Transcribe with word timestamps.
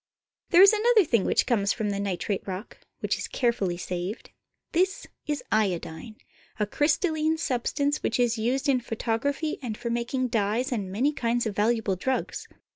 There 0.49 0.63
is 0.63 0.73
another 0.73 1.05
thing 1.05 1.25
which 1.25 1.45
comes 1.45 1.73
from 1.73 1.91
the 1.91 1.99
nitrate 1.99 2.41
rock, 2.47 2.79
which 3.01 3.19
is 3.19 3.27
carefully 3.27 3.77
saved. 3.77 4.31
This 4.71 5.05
is 5.27 5.43
iodine, 5.51 6.15
a 6.59 6.65
crystal 6.65 7.13
line 7.13 7.37
substance 7.37 8.01
which 8.01 8.19
is 8.19 8.35
used 8.35 8.67
in 8.67 8.79
photography 8.79 9.59
and 9.61 9.77
for 9.77 9.91
mak 9.91 10.11
ing 10.15 10.27
dyes 10.27 10.71
and 10.71 10.91
many 10.91 11.13
kinds 11.13 11.45
of 11.45 11.55
valuable 11.55 11.95
drugs. 11.97 12.47